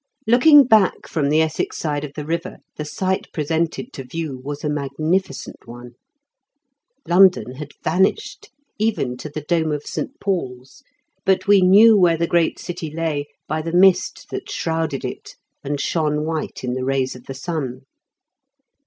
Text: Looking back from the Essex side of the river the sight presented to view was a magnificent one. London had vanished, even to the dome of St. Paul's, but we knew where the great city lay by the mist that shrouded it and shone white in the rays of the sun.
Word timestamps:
Looking 0.25 0.63
back 0.65 1.07
from 1.07 1.29
the 1.29 1.41
Essex 1.43 1.77
side 1.77 2.03
of 2.03 2.13
the 2.15 2.25
river 2.25 2.57
the 2.75 2.85
sight 2.85 3.27
presented 3.31 3.93
to 3.93 4.03
view 4.03 4.41
was 4.43 4.63
a 4.63 4.67
magnificent 4.67 5.67
one. 5.67 5.91
London 7.07 7.51
had 7.57 7.73
vanished, 7.83 8.49
even 8.79 9.15
to 9.17 9.29
the 9.29 9.41
dome 9.47 9.71
of 9.71 9.85
St. 9.85 10.19
Paul's, 10.19 10.81
but 11.23 11.45
we 11.45 11.61
knew 11.61 11.95
where 11.95 12.17
the 12.17 12.25
great 12.25 12.57
city 12.57 12.89
lay 12.89 13.27
by 13.47 13.61
the 13.61 13.71
mist 13.73 14.25
that 14.31 14.49
shrouded 14.49 15.05
it 15.05 15.35
and 15.63 15.79
shone 15.79 16.25
white 16.25 16.63
in 16.63 16.73
the 16.73 16.83
rays 16.83 17.15
of 17.15 17.27
the 17.27 17.35
sun. 17.35 17.81